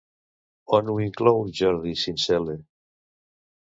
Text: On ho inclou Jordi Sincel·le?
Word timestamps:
On 0.77 0.89
ho 0.93 0.95
inclou 1.09 1.45
Jordi 1.61 1.95
Sincel·le? 2.09 2.61